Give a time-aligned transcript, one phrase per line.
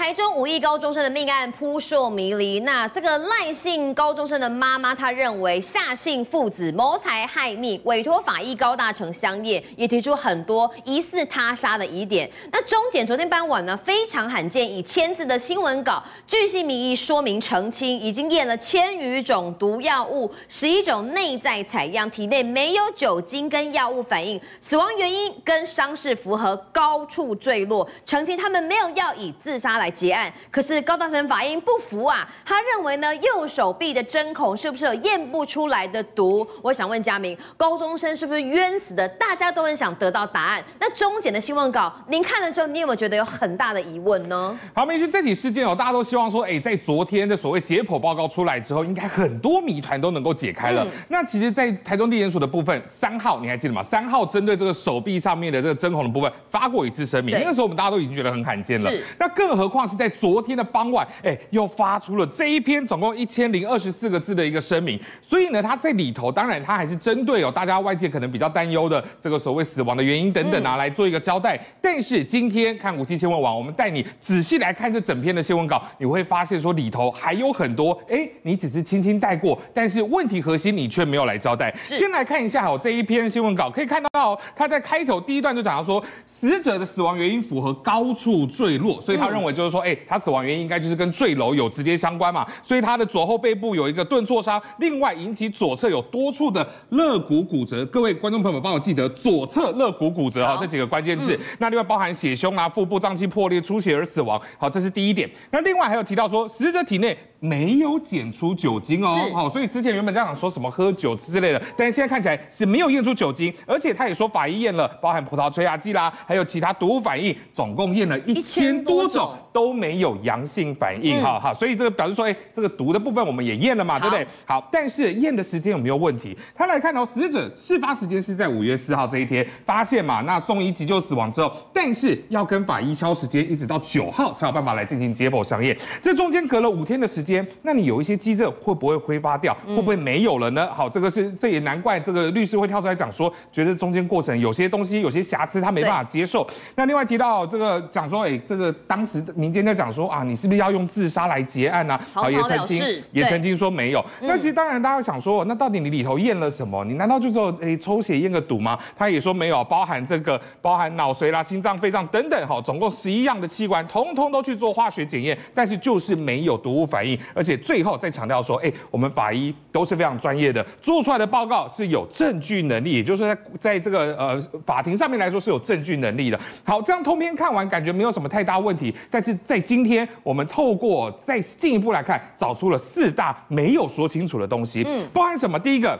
[0.00, 2.60] 台中五亿高中生的命案扑朔迷离。
[2.60, 12.28] 那这个赖姓高中生的妈妈，她认为夏姓父子谋财害命，委托法医高大成相验，也提出很多疑似他杀的疑点。
[12.50, 36.46] 那中检昨天傍晚呢，非常罕见以签字的新闻稿，巨细靡遗说明澄清，已经验了千余种毒药物，十一种内在采样，体内没有酒精跟药物反应，死亡原因跟伤势符合，高处坠落，澄清他们没有要以自杀来结案，可是高大成法医不服啊，他认为呢，右手臂的针孔是不是有验不出来的毒？
[36.62, 39.08] 我想问嘉明，高中生是不是冤死的？
[39.08, 40.62] 大家都很想得到答案。
[40.78, 44.58] 那中检的新闻稿，您看了之后，你有没有觉得有很大的疑问呢？
[44.74, 50.84] 好，明君，这起事件哦，大家都希望说，哎，在昨天的所谓解剖报告出来之后，应该很多谜团都能够解开了。
[50.84, 53.82] 嗯、那其实，在台中地检署的部分，三号你还记得吗？
[53.82, 58.90] 三号针对这个手臂上面的这个针孔的部分发过一次声明，那个时候我们大家都已经觉得很罕见了。
[59.18, 64.98] 那更何况是在昨天的傍晚，哎，又发出了这一篇总共一千零二十四个字的一个声明。
[65.20, 71.60] 所以呢，他这里头当然他还是针对哦大家外界可能比较担忧的这个所谓死亡的原因等等啊来做一个交代。
[71.80, 81.74] 但是今天看五七新闻网，我们带你仔细来看这整篇的新闻稿，你会发现说里头还有很多哎，你只是轻轻带过，但是问题核心你却没有来交代。
[81.84, 86.02] 先来看一下哦这一篇新闻稿，可以看到他在开头第一段就讲到说。
[86.26, 92.46] 死者的死亡原因符合高处坠落，所以他认为就是说，哎、欸，他死亡原因应该就是跟坠楼有直接相关嘛。
[92.62, 97.84] 所以他的左后背部有一个钝挫伤，另外引起左侧有多处的肋骨骨折。
[97.86, 101.38] 各位观众朋友们，帮我记得左侧肋骨骨折啊，这几个关键字。
[101.58, 104.40] 那另外包含血胸啊、腹部脏器破裂、出血而死亡。
[104.58, 105.28] 好，这是第一点。
[105.50, 107.16] 那另外还有提到说，死者体内。
[107.42, 124.26] 没有检出酒精哦，好，所以之前原本家长说什么喝酒之类的，但是现在看起来是没有验出酒精，而且他也说法医验了，包含葡萄催芽剂啦，还有其他毒物反应，总共验了一千多种都没有阳性反应，哈哈，所以这个表示说，哎，这个毒的部分我们也验了嘛，对不对？
[124.46, 126.36] 好，但是验的时间有没有问题？
[126.54, 137.46] 他来看到死者事发时间是在五月四号这一天发现嘛，那送医急救死亡之后，但是要跟法医敲时间，一直到九号才有办法来进行解剖相验，这中间隔了五天的时间。
[137.62, 139.56] 那你有一些迹证会不会挥发掉？
[139.66, 140.68] 会不会没有了呢？
[140.72, 146.46] 好，这个是这也难怪这个律师会跳出来讲说，觉得中间过程有些东西有些瑕疵，他没办法接受。
[146.74, 151.98] 那另外提到这个讲说，哎，这个当时民间在讲说啊，你是不是要用自杀来结案啊？
[152.12, 154.04] 好，也曾经也曾经说没有。
[154.20, 156.84] 那其实当然大家想说，那到底你里头验了什么？
[156.84, 158.78] 你难道就只有哎抽血验个毒吗？
[158.96, 167.56] 他也说没有，包含这个包含脑髓啦、心脏、肺脏等等，哈，总共十一样的器官，通通都去做化学检验，但是就是没有毒物反应，而且。
[167.60, 176.40] 最后再强调说，哎，我们法医都是非常专业的，做出来的报告是有证据能力，也就是在在这个呃法庭上面来说是有证据能力的。
[176.64, 178.92] 好，这样通篇看完，感觉没有什么太大问题。
[179.08, 185.58] 但是在今天，我们透过再进一步来看，找出了四大没有说清楚的东西，嗯，包含什么？
[185.58, 185.98] 第一个。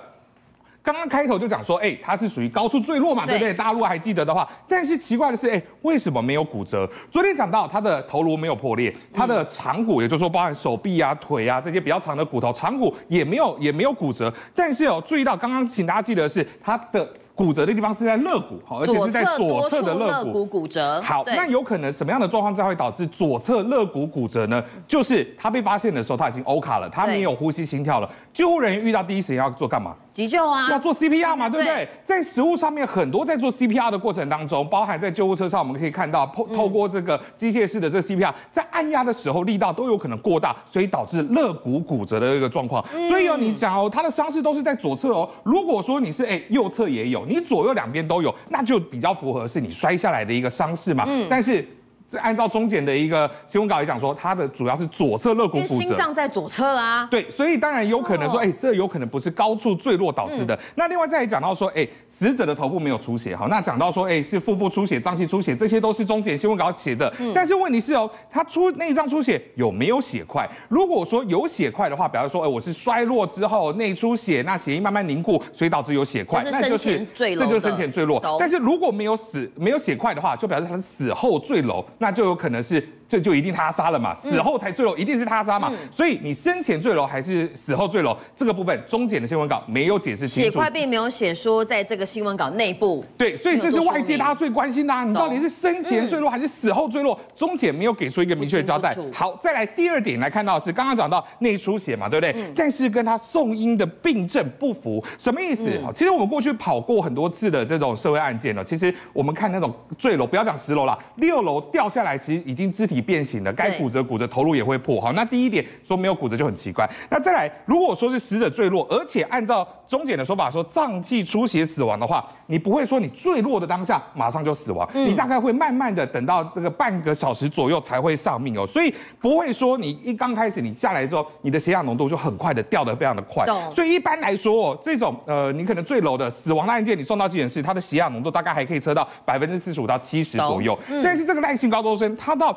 [0.82, 3.52] 刚刚开头就讲说，哎，它是属于高处坠落嘛，对不对？
[3.52, 6.88] 大家如果还记得的话，但是奇怪的是，哎，为什么没有骨折？
[7.10, 14.32] 昨天讲到它的头颅没有破裂，它的长骨，也就是说包含手臂啊、腿啊这些比较长的骨头，长骨也没有也没有骨折。
[14.54, 17.06] 但是哦，注意到刚刚请大家记得的是它的。
[17.40, 21.00] 骨折的地方是在肋骨，好，而且是在左侧的肋骨骨折。
[21.00, 24.62] 好，那有可能什么样的状况才会导致左侧肋骨骨折呢？
[24.86, 28.10] 就是他被发现的时候，他已经欧卡了，他没有呼吸心跳了。
[28.34, 29.96] 救护人员遇到第一时间要做干嘛？
[30.12, 31.88] 急救啊，要做 CPR 嘛，对不对？
[32.04, 42.84] 在实物上面，很多在做 CPR 的过程当中，包含在救护车上，我们可以看到透透过这个机械式的这个 CPR，在按压的时候力道都有可能过大，所以导致肋骨骨折的一个状况。
[43.08, 45.26] 所以哦，你想哦，他的伤势都是在左侧哦。
[45.42, 47.29] 如果说你是哎右侧也有。
[47.30, 51.04] 你左右两边都有，那就比较符合是你摔下来的一个伤势嘛。
[51.06, 51.64] 嗯，但是。
[52.10, 57.06] 这按照中检的一个新闻稿也讲说，它的主要是左侧肋骨骨折，心脏在左侧啊。
[57.08, 60.52] 对，所以当然有可能说，哎、欸，这有可能不是高处坠落导致的。
[60.56, 61.90] 嗯、那另外再讲到说，哎、欸，
[62.20, 67.10] 死者的头部没有出血，好，那讲到说，哎、欸，是腹部出血、脏器出血，这些都是中检新闻稿写的。
[67.18, 70.46] 嗯、但是问题是哦，他出内脏出血有没有血块？
[70.68, 78.20] 如果说有血块的话，表示说，哎、欸，我是摔落之后内出血，那血液慢慢凝固，所以导致有血块，那就是这就是生前坠落。
[78.38, 82.86] 但是如果没有死，没有血块的话，就表示他是死后坠楼，那就有可能是。
[83.10, 84.14] 这就一定他杀了嘛？
[84.14, 85.68] 死后才坠楼，一定是他杀嘛？
[85.72, 88.16] 嗯、所以你生前坠楼还是死后坠楼？
[88.36, 90.50] 这个部分中检的新闻稿没有解释清楚。
[90.52, 93.04] 血块并没有写说在这个新闻稿内部。
[93.18, 95.02] 对，所以这是外界大家最关心的啊！
[95.02, 97.18] 你到底是生前坠落还是死后坠落？
[97.20, 98.96] 嗯、中检没有给出一个明确的交代。
[99.12, 102.32] 好，再来第二点来看到是刚刚讲到内出血嘛，对不对？
[102.40, 105.68] 嗯、但是跟他送医的病症不符，什么意思？
[105.84, 112.99] 嗯、其实我们过去跑过很多次的这种社会案件了，其实我们看那种坠楼，不要讲十楼了，六楼掉下来，其实已经肢体。
[113.00, 115.00] 体变形了，该骨折骨折，头颅也会破。
[115.00, 116.88] 好，那第一点说没有骨折就很奇怪。
[117.08, 128.66] 那再来，如果说是死者坠落，而且按照终检的说法说脏器出血死亡的话，你不会说你坠落的当下马上就死亡，你大概会慢慢的等到这个半个小时左右才会丧命哦。
[128.66, 133.46] 所以不会说你一刚开始你下来之后，你的血氧浓度就很快的掉的非常的快。
[133.70, 140.78] 所以一般来说哦，这种呃你可能坠楼的死亡的案件，你送到急诊室，它的血氧浓度大概还可以测到百分之四十五到七十左右。
[141.02, 142.56] 但是这个赖姓高中生，他到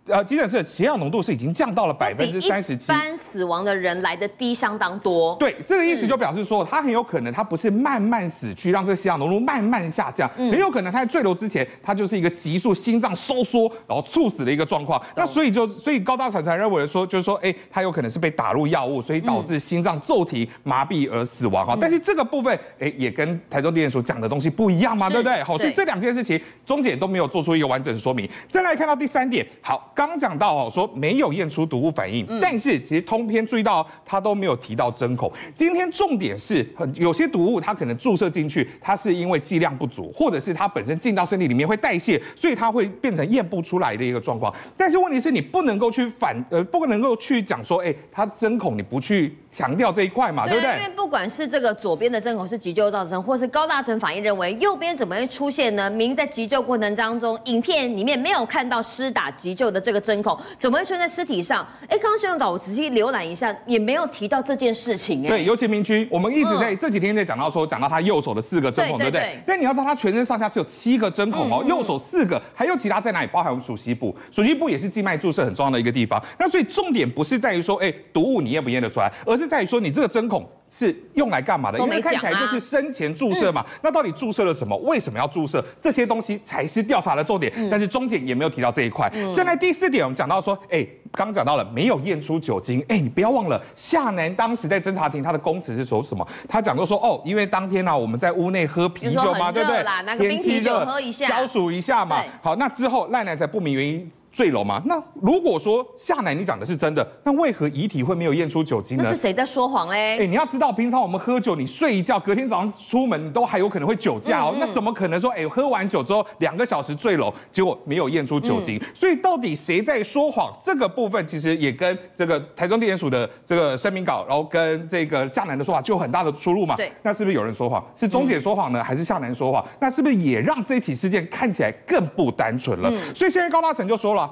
[0.11, 5.35] 呃急诊室的血氧浓度是已经降到了百分之三十七，一般死亡的人来的低相当多。
[5.37, 15.01] 对，这个意思就表示说，他很有可能他不是慢慢死去，让这个血氧浓度慢慢下降，很有可能他在坠楼之前，他就是一个急速心脏收缩，然后猝死的一个状况。
[15.15, 21.77] 那所以就所以高大才才认为说，就是说，哎，他有可能是被打入药物，所以导致心脏骤停麻痹而死亡哈。
[21.79, 25.41] 但是这个部分，哎，也跟台中地检署讲的东西不一样嘛，对不对？
[25.43, 28.29] 好，所以这两件事情，中检都没有做出一个完整的说明。
[28.49, 35.31] 再来看到第三点，好，刚讲到哦，说没有验出毒物反应，但是其实通篇注意到他都没有提到针孔。
[35.55, 44.53] 今天重点是，有些毒物它可能注射进去，它是因为剂量不足，或者是它本身进到身体里面会代谢，所以它会变成验不出来的一个状况。
[44.77, 50.77] 但是问题是你不能够去反呃，不能够去讲说，哎，它针孔你不去强调这一块嘛，对不对？
[50.77, 55.89] 因为不管是这个左边的针孔是急救造成，或是高大成反应认为右边怎么会出现呢？
[55.89, 61.67] 明在急救过程当中，影片里面没有看到施打急救的这个针孔，怎么会出现在尸体上？
[61.89, 65.25] 哎，刚刚新闻稿我仔细浏览一下，也没有提到这件事情。
[65.25, 69.41] 哎，对，尤其明君，我们一直在、嗯、这几天在讲到说，讲到他右手的四个针孔，对，不对？
[69.45, 73.29] 但你要知道，他全身上下是有七个针孔哦，右手四个，还有其他在哪里？
[73.31, 76.23] 包含我们鼠蹊部，鼠蹊部也是静脉注射很重要的一个地方。
[76.37, 80.47] 那所以重点不是在于说，哎，毒物你验不验得出来，而是在于说你这个针孔。
[80.73, 81.77] 是用来干嘛的？
[81.79, 83.65] 因为看起来就是生前注射嘛。
[83.83, 84.75] 那到底注射了什么？
[84.77, 85.63] 为什么要注射？
[85.81, 87.51] 这些东西才是调查的重点。
[87.69, 89.11] 但是中检也没有提到这一块。
[89.35, 92.83] 再来第四点，我们讲到说，哎，刚讲到了没有验出酒精。
[92.87, 96.25] 哎，你不要忘了，夏楠当时在侦查庭他的供词是说什么？
[96.47, 99.83] 他讲到说，哦，因为当天呢，我们在屋内喝啤酒嘛，对不对？
[100.17, 102.23] 天气热，喝一下，消暑一下嘛。
[102.41, 104.09] 好，那之后赖楠才不明原因。
[104.31, 104.81] 坠楼吗？
[104.85, 109.03] 那如果说夏楠你讲的是真的，那为何遗体会没有验出酒精呢？
[109.05, 110.19] 那是谁在说谎嘞？
[110.19, 114.51] 哎，你要知道，平常我们喝酒，你睡一觉，隔天早上出门，你都还有可能会酒驾哦。
[114.53, 118.77] 嗯嗯，那怎么可能说，哎，喝完酒之后两个小时坠楼，结果没有验出酒精？
[118.81, 120.51] 嗯、所以到底谁在说谎？
[120.61, 126.75] 这个部分其实也跟这个台中地检署的这个声明稿，然后跟这个夏楠的说法就有很大的出入嘛。
[126.75, 127.81] 对，那是不是有人说谎？
[127.95, 129.65] 是钟姐说谎呢，嗯、还是夏楠说谎？
[129.79, 132.89] 那是不是也让这起事件看起来更不单纯了？
[132.91, 134.29] 嗯、所以现在高大成就说了。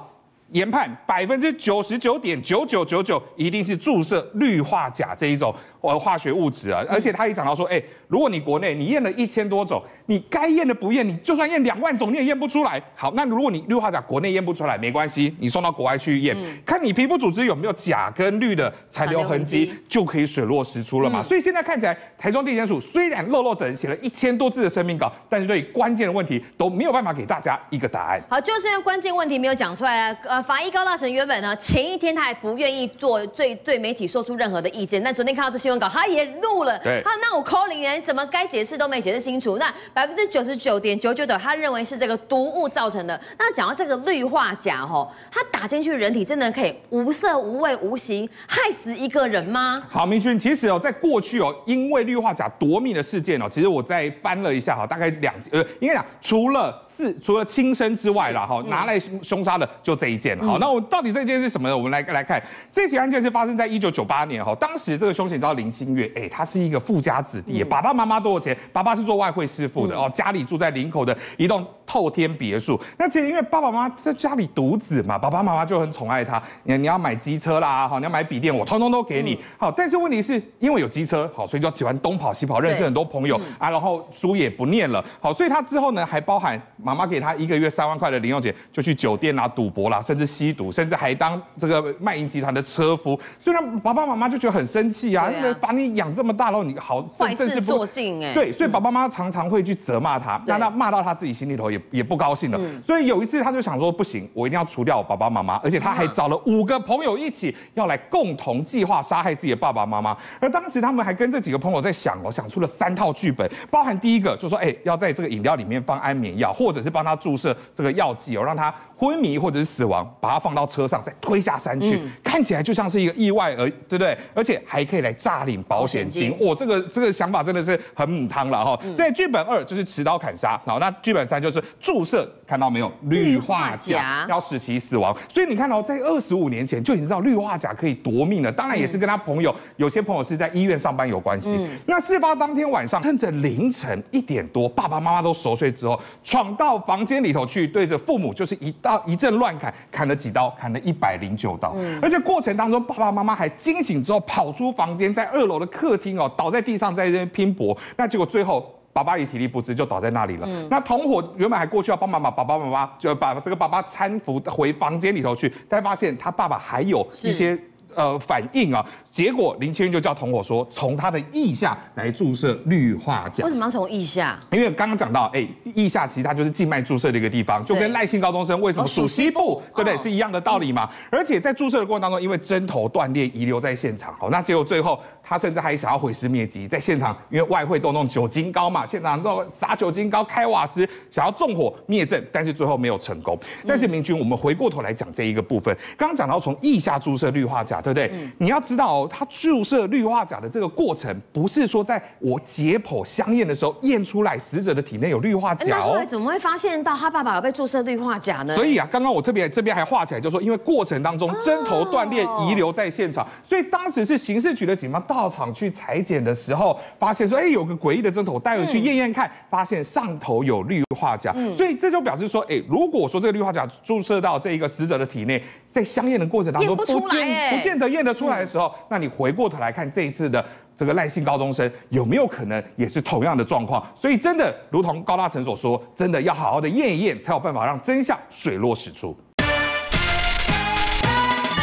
[0.52, 12.82] 研判百分之九十九点九九九九一定是注射氯化钾这一种呃化学物质啊，而且他也讲到说，哎，如果你国内你验了一千多种，你该验的不验，你就算验两万种你也验不出来。
[12.94, 21.22] 好，那如果你氯化钾国内验不出来没关系，你送到国外去验，看你皮肤组织有没有钾跟氯的残留痕迹，就可以水落石出了嘛。
[21.22, 28.20] 所以现在看起来，台中地检署虽然漏漏等写了一千多字的声明稿，但是对关键的问题都没有办法给大家一个答案。
[28.28, 30.16] 好，就是因为关键问题没有讲出来啊。
[30.24, 36.76] 呃法医高大成原本呢，前一天他还不愿意做最对媒体说出任何的意见，但昨天看到这新闻稿，他也怒了。
[36.80, 39.56] 对，他那我 calling 人，怎么该解释都没解释清楚。
[39.56, 43.18] 那百分之九十九点九九九，他认为是这个毒物造成的。
[43.38, 49.80] 那讲到这个氯化钾吼，它打进去人体真的可以无色无味无形害死一个人吗？
[49.88, 56.84] 好，明君，其实哦，在过去哦，因为氯化钾夺命的事件哦，其实我再翻了一下哈，大概两呃，应该讲除了。
[57.20, 60.38] 除了轻生之外啦，哈，拿来凶杀的就这一件。
[60.40, 61.76] 好，那我到底这件是什么呢？
[61.76, 62.42] 我们来来看，
[62.72, 72.80] 这起案件是发生在一九九八年，哈，当时这个凶嫌叫林新月，哎，他是一个富家子弟，爸爸妈妈都有钱，爸爸是做外汇师傅的，哦，家里住在林口的一栋透天别墅。
[72.96, 79.36] 那其实因为爸爸妈妈在家里独子嘛，爸爸妈妈就很宠爱他，你你要买机车啦，好，你要买笔电，我通通都给你。
[79.58, 86.60] 好，但是问题是因为有机车，好，所以就喜欢东跑西跑，认识很多朋友啊，然后书也不念了，好，所以他之后呢还包含。
[86.82, 93.18] 妈妈给他一个月三万块的零用钱，就去酒店啦、赌博啦，甚至吸毒，甚至还当这个卖淫集团的车夫。
[93.38, 98.32] 虽然爸爸妈妈就觉得很生气啊，因为把你养这么大，然后你好坏事做尽哎。
[98.32, 102.58] 对，所以爸爸妈妈常常会去责骂他，让他骂到他自己心里头也也不高兴了。
[102.82, 110.16] 所以有一次他就想说，不行，我一定要除掉我爸爸妈妈，而且他还找了五个朋友一起要来共同计划杀害自己的爸爸妈妈。
[110.40, 124.16] 而当时他们还跟这几个朋友在想哦，想出了三套剧本，包含第一个就说，哎，要在这个饮料里面放安眠药，或或者是帮他注射这个药剂哦，让他昏迷或者是死亡，把他放到车上再推下山去，嗯、看起来就像是一个意外而对不对？
[124.32, 128.80] 而且还可以来诈领保险金，哇，这个这个想法真的是很母汤了哈。
[128.96, 132.90] 在剧本二就是持刀砍杀，好，那剧本三就是注射，看到没有？
[133.02, 135.16] 氯化钾要使其死亡。
[135.28, 141.50] 所以你看哦在二十五年前就已经知道氯化钾可以夺命了，当然也是跟他朋友，有些朋友是在医院上班有关系。
[141.50, 151.74] 嗯、那事发当天晚上，趁着凌晨一点多，爸爸妈妈都熟睡之后，闯到房间里头去，对着父母就是一刀一阵乱砍，砍了几刀，砍了一百零九刀。
[151.76, 157.76] 嗯、而且过程当中，爸爸妈妈还惊醒之后跑出房间，在二楼的客厅哦，倒在地上在这边拼搏。
[157.96, 160.46] 那结果最后，爸爸也体力不支，就倒在那里了。
[160.48, 167.58] 嗯、那同伙原本还过去要帮忙把爸爸妈妈就把这个爸爸搀扶回房间里头去，但发现他爸爸还有一些。
[167.94, 173.44] 呃，反应啊，结果林千玉就叫同伙说，从他的腋下来注射氯化钾。
[173.44, 174.38] 为什么要从腋下？
[174.50, 179.96] 因为刚刚讲到，哎、欸，腋下其实它就是静脉注射的一个地方，就跟赖姓高中生为什么属西部，对不对？
[179.98, 180.88] 是一样的道理嘛。
[181.10, 193.38] 而且在注射的过程当中，因为针头断裂遗留在现场，好，那结果最后他甚至还想要毁尸灭迹，在现场，因为外汇都弄酒精膏嘛，现场都撒酒精膏、开瓦斯，想要纵火灭证，但是最后没有成功。
[193.66, 198.08] 但是明君，我们回过头来讲这一个部分，刚刚讲到从腋下注射氯化钾，对不对？
[198.14, 198.60] 嗯、你要。
[198.60, 205.78] 知道哦，他注射氯化钾的这个过程，不是说在我解剖相验的时候验出来死者的体内有氯化钾。
[205.78, 208.54] 那后来怎么会发现到他爸爸有被注射氯化钾呢？
[208.54, 221.32] 所以啊，刚刚我特别这边还画起来，就是说因为过程当中针头断裂遗留在现场，所以当时是刑事局的警方到场去裁剪的时候，发现说，哎，有个诡异的针头，带回去验验看，发现上头有氯化钾。
[221.56, 230.44] 所以这就表示说，哎，如果说这个氯化钾注射到这一个死者的体内，在相验的过程当中不见不见得验得出来的时候，那你回过头来看这一次的
[230.76, 233.86] 这个赖姓高中生有没有可能也是同样的状况？
[233.94, 239.16] 所以真的如同高大成所说，真的要好好的验一验，才有办法让真相水落石出。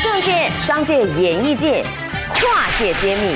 [0.02, 1.84] 政界、商界、演艺界
[2.34, 3.36] 跨界揭秘，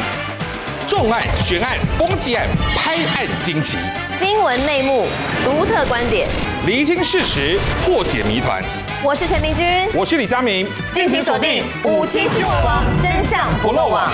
[0.88, 2.48] 重案、悬案、攻击案、
[2.78, 3.78] 拍案惊奇，
[4.18, 5.06] 新闻内幕、
[5.44, 6.30] 独特观点，
[6.66, 8.64] 厘清事实，破解谜团。
[9.04, 9.66] 我是陈明君，
[9.96, 14.08] 我是李佳明，敬请锁定《五七新闻网》，真相不漏网。